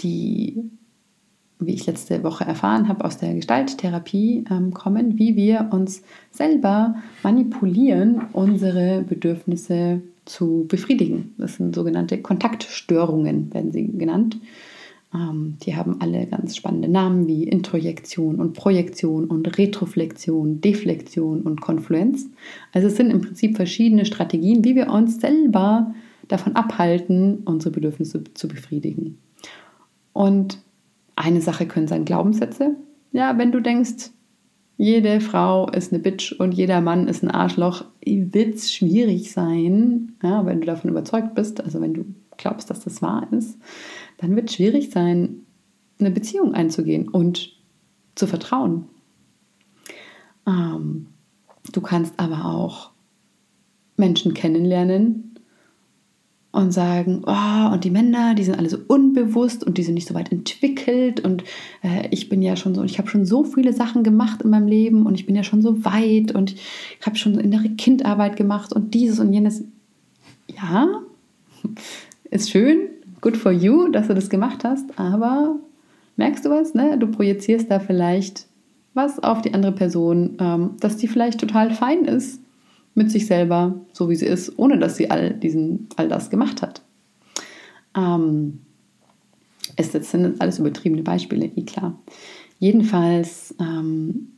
[0.00, 0.62] die,
[1.58, 6.94] wie ich letzte Woche erfahren habe, aus der Gestalttherapie ähm, kommen, wie wir uns selber
[7.24, 11.34] manipulieren, unsere Bedürfnisse zu befriedigen.
[11.36, 14.36] Das sind sogenannte Kontaktstörungen, werden sie genannt.
[15.14, 21.60] Ähm, die haben alle ganz spannende Namen wie Introjektion und Projektion und Retroflexion, Deflexion und
[21.60, 22.26] Konfluenz.
[22.72, 25.94] Also es sind im Prinzip verschiedene Strategien, wie wir uns selber
[26.28, 29.18] davon abhalten, unsere Bedürfnisse zu befriedigen.
[30.12, 30.58] Und
[31.16, 32.76] eine Sache können sein Glaubenssätze.
[33.12, 34.10] Ja, wenn du denkst,
[34.76, 40.12] jede Frau ist eine Bitch und jeder Mann ist ein Arschloch, wird es schwierig sein,
[40.22, 42.04] ja, wenn du davon überzeugt bist, also wenn du
[42.38, 43.58] glaubst, dass das wahr ist,
[44.16, 45.46] dann wird es schwierig sein,
[46.00, 47.52] eine Beziehung einzugehen und
[48.14, 48.86] zu vertrauen.
[50.46, 51.08] Ähm,
[51.72, 52.90] du kannst aber auch
[53.96, 55.28] Menschen kennenlernen
[56.50, 60.08] und sagen, oh, und die Männer, die sind alle so unbewusst und die sind nicht
[60.08, 61.44] so weit entwickelt und
[61.82, 64.66] äh, ich bin ja schon so, ich habe schon so viele Sachen gemacht in meinem
[64.66, 68.72] Leben und ich bin ja schon so weit und ich habe schon innere Kindarbeit gemacht
[68.72, 69.64] und dieses und jenes.
[70.50, 71.02] Ja,
[72.30, 72.88] ist schön,
[73.20, 75.56] good for you, dass du das gemacht hast, aber
[76.16, 76.74] merkst du was?
[76.74, 76.98] Ne?
[76.98, 78.46] Du projizierst da vielleicht
[78.94, 82.40] was auf die andere Person, ähm, dass die vielleicht total fein ist
[82.94, 86.62] mit sich selber, so wie sie ist, ohne dass sie all, diesen, all das gemacht
[86.62, 86.82] hat.
[87.96, 88.60] Ähm,
[89.76, 91.98] es sind alles übertriebene Beispiele, eh klar.
[92.58, 94.32] Jedenfalls ähm,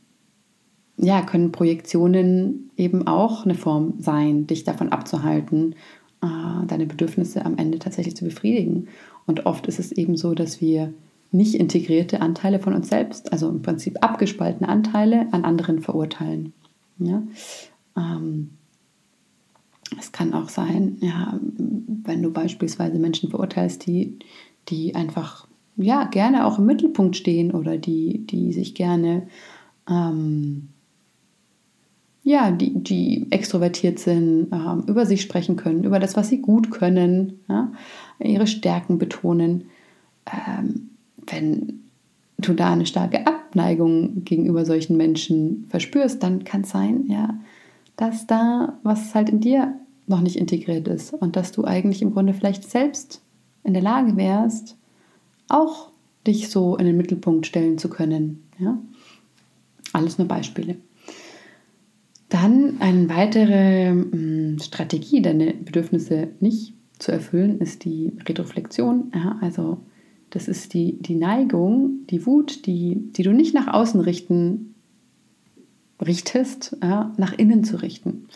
[0.97, 5.75] ja, können Projektionen eben auch eine Form sein, dich davon abzuhalten
[6.21, 8.87] äh, deine Bedürfnisse am Ende tatsächlich zu befriedigen.
[9.25, 10.93] Und oft ist es eben so, dass wir
[11.31, 16.53] nicht integrierte Anteile von uns selbst, also im Prinzip abgespaltene Anteile, an anderen verurteilen.
[16.99, 17.23] Ja?
[17.97, 18.51] Ähm,
[19.99, 21.39] es kann auch sein, ja,
[22.03, 24.19] wenn du beispielsweise Menschen verurteilst, die,
[24.69, 29.27] die einfach ja, gerne auch im Mittelpunkt stehen oder die, die sich gerne
[29.89, 30.69] ähm,
[32.31, 36.71] ja, die, die extrovertiert sind, ähm, über sich sprechen können, über das, was sie gut
[36.71, 37.71] können, ja,
[38.19, 39.65] ihre Stärken betonen.
[40.25, 40.89] Ähm,
[41.27, 41.81] wenn
[42.37, 47.37] du da eine starke Abneigung gegenüber solchen Menschen verspürst, dann kann es sein, ja,
[47.97, 49.75] dass da was halt in dir
[50.07, 53.21] noch nicht integriert ist und dass du eigentlich im Grunde vielleicht selbst
[53.63, 54.77] in der Lage wärst,
[55.49, 55.89] auch
[56.25, 58.43] dich so in den Mittelpunkt stellen zu können.
[58.57, 58.79] Ja?
[59.93, 60.77] Alles nur Beispiele.
[62.31, 69.11] Dann eine weitere mm, Strategie, deine Bedürfnisse nicht zu erfüllen, ist die Retroflexion.
[69.13, 69.79] Ja, also
[70.29, 74.75] das ist die, die Neigung, die Wut, die, die du nicht nach außen richten
[76.01, 78.29] richtest, ja, nach innen zu richten.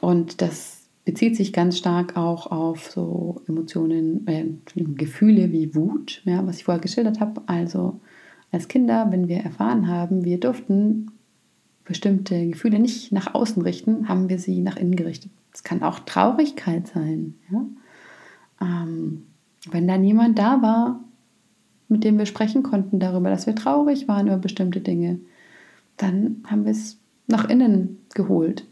[0.00, 6.46] Und das bezieht sich ganz stark auch auf so Emotionen, äh, Gefühle wie Wut, ja,
[6.46, 7.42] was ich vorher geschildert habe.
[7.44, 8.00] Also
[8.50, 11.10] als Kinder, wenn wir erfahren haben, wir durften
[11.86, 15.30] bestimmte Gefühle nicht nach außen richten, haben wir sie nach innen gerichtet.
[15.54, 17.34] Es kann auch Traurigkeit sein.
[17.50, 17.64] Ja?
[18.60, 19.22] Ähm,
[19.70, 21.00] wenn dann jemand da war,
[21.88, 25.20] mit dem wir sprechen konnten darüber, dass wir traurig waren über bestimmte Dinge,
[25.96, 28.66] dann haben wir es nach innen geholt.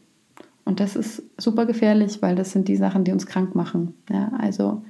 [0.64, 3.94] Und das ist super gefährlich, weil das sind die Sachen, die uns krank machen.
[4.10, 4.32] Ja?
[4.38, 4.82] Also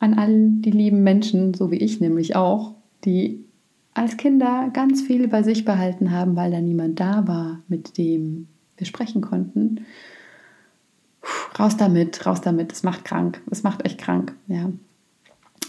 [0.00, 3.44] an all die lieben Menschen, so wie ich nämlich auch, die
[3.94, 8.48] als Kinder ganz viel bei sich behalten haben, weil da niemand da war, mit dem
[8.76, 9.84] wir sprechen konnten.
[11.20, 14.70] Puh, raus damit, raus damit, es macht krank, es macht echt krank, ja.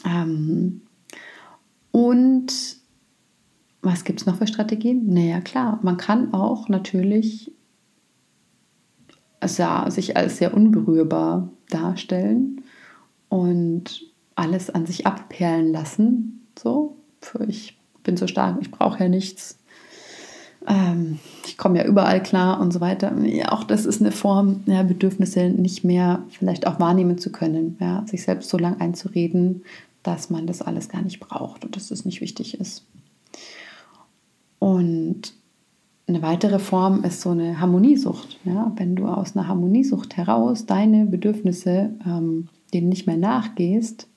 [0.05, 0.81] Ähm,
[1.91, 2.77] und
[3.81, 5.11] was gibt es noch für Strategien?
[5.13, 7.51] Naja, klar, man kann auch natürlich
[9.57, 12.63] ja, sich als sehr unberührbar darstellen
[13.29, 14.03] und
[14.35, 16.47] alles an sich abperlen lassen.
[16.57, 19.57] So, für ich bin so stark, ich brauche ja nichts.
[20.67, 23.17] Ähm, ich komme ja überall klar und so weiter.
[23.23, 27.77] Ja, auch das ist eine Form, ja, Bedürfnisse nicht mehr vielleicht auch wahrnehmen zu können,
[27.79, 29.63] ja, sich selbst so lange einzureden,
[30.03, 32.85] dass man das alles gar nicht braucht und dass das nicht wichtig ist.
[34.59, 35.33] Und
[36.07, 38.39] eine weitere Form ist so eine Harmoniesucht.
[38.43, 38.71] Ja?
[38.75, 44.07] Wenn du aus einer Harmoniesucht heraus deine Bedürfnisse ähm, denen nicht mehr nachgehst,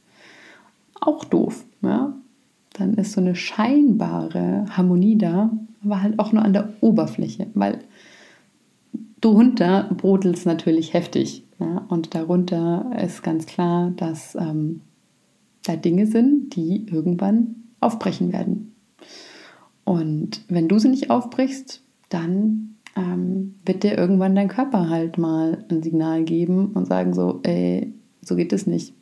[1.01, 1.65] auch doof.
[1.83, 2.15] Ja?
[2.75, 5.51] Dann ist so eine scheinbare Harmonie da,
[5.85, 7.79] aber halt auch nur an der Oberfläche, weil
[9.21, 11.45] drunter brodelt es natürlich heftig.
[11.59, 11.87] Ja?
[11.89, 14.81] Und darunter ist ganz klar, dass ähm,
[15.65, 18.75] da Dinge sind, die irgendwann aufbrechen werden.
[19.85, 25.65] Und wenn du sie nicht aufbrichst, dann ähm, wird dir irgendwann dein Körper halt mal
[25.71, 28.95] ein Signal geben und sagen so, ey, so geht es nicht.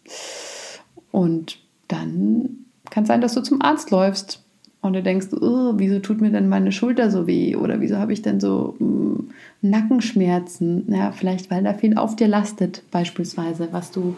[1.11, 1.59] Und
[1.89, 4.43] dann kann sein, dass du zum Arzt läufst
[4.83, 8.13] und du denkst, oh, wieso tut mir denn meine Schulter so weh oder wieso habe
[8.13, 9.31] ich denn so mh, hm,
[9.63, 10.93] Nackenschmerzen?
[10.93, 14.15] Ja, vielleicht weil da viel auf dir lastet, beispielsweise, was du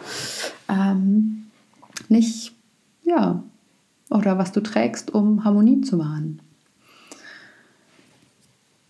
[0.69, 1.45] ähm,
[2.09, 2.53] nicht,
[3.05, 3.45] ja,
[4.11, 6.41] oder was du trägst, um Harmonie zu wahren.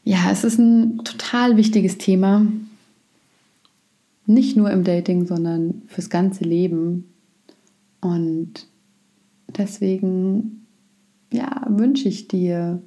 [0.03, 2.47] Ja, es ist ein total wichtiges Thema.
[4.25, 7.13] Nicht nur im Dating, sondern fürs ganze Leben.
[8.01, 8.67] Und
[9.49, 10.67] deswegen,
[11.33, 12.83] ja, wünsche ich dir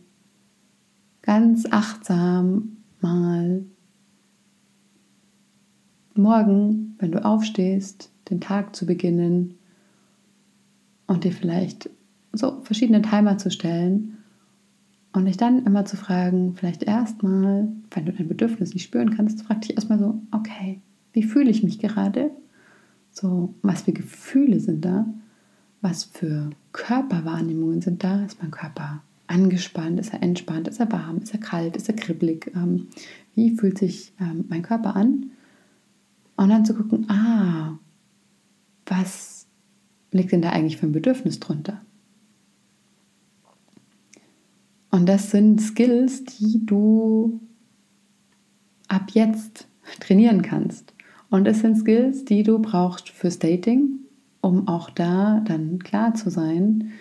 [1.21, 3.65] ganz achtsam mal
[6.15, 9.55] morgen, wenn du aufstehst, den Tag zu beginnen
[11.05, 11.89] und dir vielleicht
[12.33, 14.17] so verschiedene Timer zu stellen
[15.13, 19.41] und dich dann immer zu fragen, vielleicht erstmal, wenn du dein Bedürfnis nicht spüren kannst,
[19.41, 20.81] frag dich erstmal so, okay,
[21.13, 22.31] wie fühle ich mich gerade?
[23.11, 25.07] So, was für Gefühle sind da?
[25.89, 28.25] Was für Körperwahrnehmungen sind da?
[28.25, 30.01] Ist mein Körper angespannt?
[30.01, 30.67] Ist er entspannt?
[30.67, 31.19] Ist er warm?
[31.19, 31.77] Ist er kalt?
[31.77, 32.51] Ist er kribbelig?
[32.55, 32.87] Ähm,
[33.35, 35.31] wie fühlt sich ähm, mein Körper an?
[36.35, 37.79] Und dann zu gucken, ah,
[38.85, 39.47] was
[40.11, 41.79] liegt denn da eigentlich für ein Bedürfnis drunter?
[44.91, 47.39] Und das sind Skills, die du
[48.89, 49.69] ab jetzt
[50.01, 50.93] trainieren kannst.
[51.29, 54.01] Und das sind Skills, die du brauchst fürs Dating,
[54.47, 56.91] um auch da dann klar zu sein,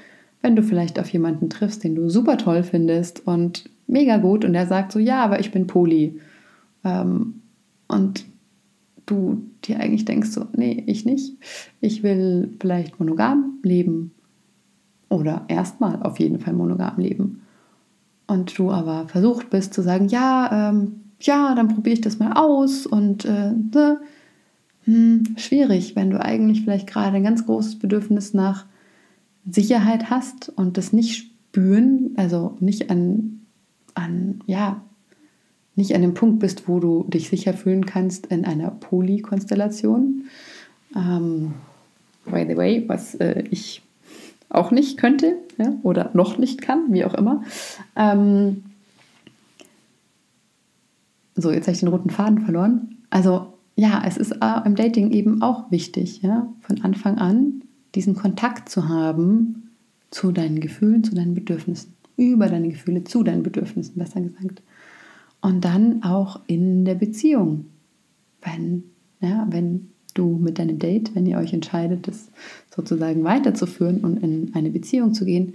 [0.43, 4.53] wenn du vielleicht auf jemanden triffst, den du super toll findest und mega gut und
[4.53, 6.21] der sagt so, ja, aber ich bin Poli.
[6.85, 7.41] Ähm,
[7.87, 8.25] und
[9.07, 11.37] du dir eigentlich denkst so, nee, ich nicht.
[11.81, 14.11] Ich will vielleicht monogam leben
[15.09, 17.43] oder erstmal auf jeden Fall monogam leben
[18.27, 22.33] und du aber versucht bist zu sagen, ja, ähm, ja, dann probiere ich das mal
[22.33, 24.01] aus und äh, ne?
[24.87, 28.67] Hm, schwierig, wenn du eigentlich vielleicht gerade ein ganz großes Bedürfnis nach
[29.49, 33.41] Sicherheit hast und das nicht spüren, also nicht an,
[33.95, 34.81] an ja,
[35.75, 40.25] nicht an dem Punkt bist, wo du dich sicher fühlen kannst in einer Polykonstellation.
[40.95, 41.55] Ähm,
[42.25, 43.83] by the way, was äh, ich
[44.49, 47.43] auch nicht könnte ja, oder noch nicht kann, wie auch immer.
[47.97, 48.63] Ähm
[51.35, 52.97] so, jetzt habe ich den roten Faden verloren.
[53.11, 57.63] Also ja, es ist äh, im Dating eben auch wichtig, ja, von Anfang an
[57.95, 59.71] diesen Kontakt zu haben
[60.11, 64.63] zu deinen Gefühlen, zu deinen Bedürfnissen, über deine Gefühle zu deinen Bedürfnissen, besser gesagt.
[65.43, 67.67] Und dann auch in der Beziehung,
[68.41, 68.85] wenn,
[69.21, 72.31] ja, wenn du mit deinem Date, wenn ihr euch entscheidet, das
[72.75, 75.55] sozusagen weiterzuführen und in eine Beziehung zu gehen,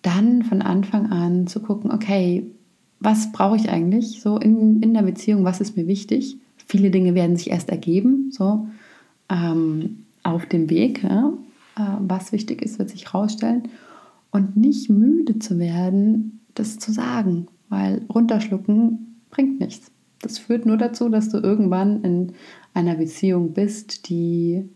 [0.00, 2.50] dann von Anfang an zu gucken, okay,
[3.00, 6.38] was brauche ich eigentlich so in, in der Beziehung, was ist mir wichtig?
[6.68, 8.68] Viele Dinge werden sich erst ergeben, so
[9.30, 11.02] ähm, auf dem Weg.
[11.02, 11.32] Ja?
[11.76, 13.68] Äh, was wichtig ist, wird sich herausstellen.
[14.30, 19.90] Und nicht müde zu werden, das zu sagen, weil runterschlucken bringt nichts.
[20.20, 22.32] Das führt nur dazu, dass du irgendwann in
[22.74, 24.68] einer Beziehung bist, die,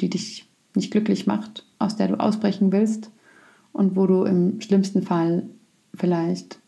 [0.00, 3.10] die dich nicht glücklich macht, aus der du ausbrechen willst
[3.72, 5.48] und wo du im schlimmsten Fall
[5.94, 6.60] vielleicht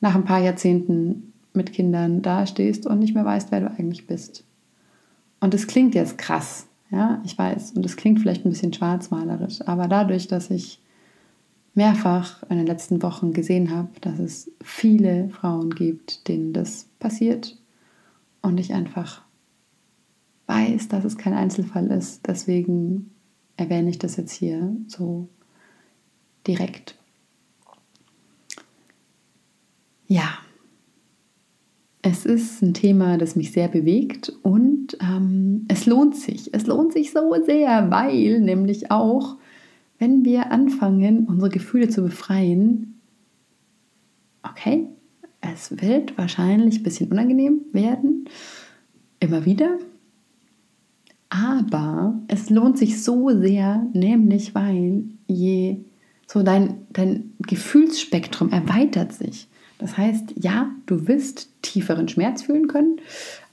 [0.00, 4.44] nach ein paar Jahrzehnten mit Kindern dastehst und nicht mehr weißt, wer du eigentlich bist.
[5.40, 9.60] Und es klingt jetzt krass, ja, ich weiß, und es klingt vielleicht ein bisschen schwarzmalerisch,
[9.66, 10.80] aber dadurch, dass ich
[11.74, 17.56] mehrfach in den letzten Wochen gesehen habe, dass es viele Frauen gibt, denen das passiert
[18.42, 19.22] und ich einfach
[20.46, 22.26] weiß, dass es kein Einzelfall ist.
[22.26, 23.10] Deswegen
[23.56, 25.28] erwähne ich das jetzt hier so
[26.46, 26.96] direkt.
[30.06, 30.38] Ja,
[32.06, 36.52] es ist ein Thema, das mich sehr bewegt und ähm, es lohnt sich.
[36.52, 39.38] Es lohnt sich so sehr, weil nämlich auch,
[39.98, 43.00] wenn wir anfangen, unsere Gefühle zu befreien,
[44.42, 44.86] okay,
[45.40, 48.26] es wird wahrscheinlich ein bisschen unangenehm werden,
[49.18, 49.78] immer wieder,
[51.30, 55.78] aber es lohnt sich so sehr, nämlich weil je
[56.26, 59.48] so dein, dein Gefühlsspektrum erweitert sich.
[59.78, 63.00] Das heißt, ja, du wirst tieferen Schmerz fühlen können,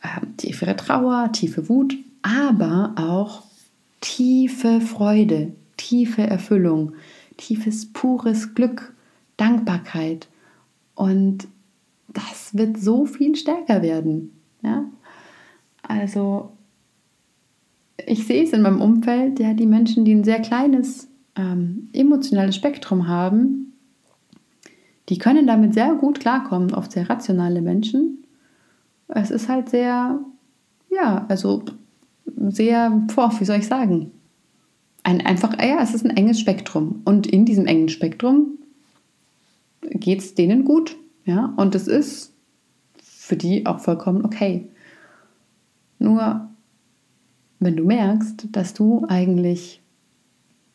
[0.02, 3.44] äh, tiefere Trauer, tiefe Wut, aber auch
[4.02, 6.94] tiefe Freude, tiefe Erfüllung,
[7.38, 8.94] tiefes, pures Glück,
[9.38, 10.28] Dankbarkeit.
[10.96, 11.48] Und
[12.08, 14.32] das wird so viel stärker werden.
[14.62, 14.86] Ja?
[15.82, 16.52] Also
[18.06, 22.56] ich sehe es in meinem Umfeld, ja, die Menschen, die ein sehr kleines ähm, emotionales
[22.56, 23.61] Spektrum haben,
[25.10, 28.24] Die können damit sehr gut klarkommen, oft sehr rationale Menschen.
[29.08, 30.20] Es ist halt sehr,
[30.90, 31.64] ja, also
[32.50, 34.12] sehr, boah, wie soll ich sagen?
[35.04, 37.02] Ein einfach, ja, es ist ein enges Spektrum.
[37.06, 38.60] Und in diesem engen Spektrum
[39.82, 40.96] geht es denen gut.
[41.26, 42.34] Ja, und es ist
[43.02, 44.68] für die auch vollkommen okay.
[46.00, 46.50] Nur
[47.60, 49.82] wenn du merkst, dass du eigentlich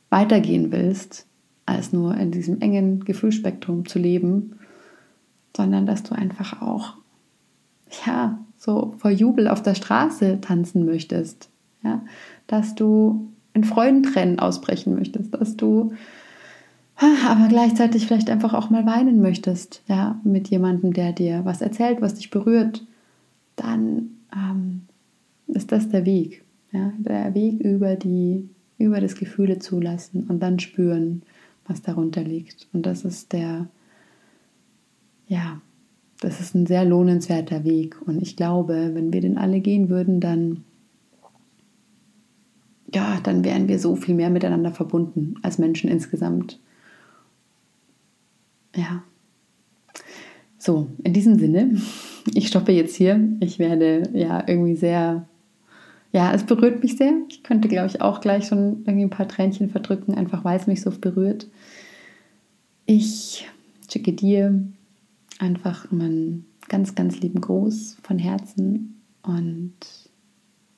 [0.09, 1.26] weitergehen willst,
[1.67, 4.59] als nur in diesem engen Gefühlsspektrum zu leben,
[5.57, 6.95] sondern dass du einfach auch,
[8.07, 11.51] ja, so vor Jubel auf der Straße tanzen möchtest,
[11.83, 12.03] ja,
[12.47, 15.93] dass du in Freudentränen ausbrechen möchtest, dass du
[16.97, 22.01] aber gleichzeitig vielleicht einfach auch mal weinen möchtest, ja, mit jemandem, der dir was erzählt,
[22.01, 22.85] was dich berührt,
[23.57, 24.83] dann ähm,
[25.49, 26.43] ist das der Weg.
[26.73, 28.49] Ja, der Weg über die,
[28.79, 31.23] über das Gefühle zulassen und dann spüren,
[31.69, 32.69] was darunter liegt.
[32.73, 33.69] Und das ist der,
[35.29, 35.61] ja,
[36.21, 37.97] das ist ein sehr lohnenswerter Weg.
[38.07, 40.65] Und ich glaube, wenn wir den alle gehen würden, dann,
[42.95, 46.59] ja, dann wären wir so viel mehr miteinander verbunden als Menschen insgesamt.
[48.75, 49.03] Ja.
[50.59, 51.81] So, in diesem Sinne,
[52.35, 53.21] ich stoppe jetzt hier.
[53.41, 55.29] Ich werde ja irgendwie sehr
[56.17, 57.13] ja, es berührt mich sehr.
[57.29, 60.67] Ich könnte, glaube ich, auch gleich schon irgendwie ein paar Tränchen verdrücken, einfach weil es
[60.67, 61.47] mich so berührt.
[62.87, 63.47] Ich
[63.91, 64.67] schicke dir
[65.39, 69.75] einfach meinen ganz, ganz lieben Gruß von Herzen und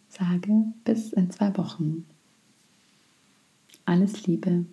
[0.08, 2.04] sage bis in zwei Wochen.
[3.84, 4.64] Alles Liebe.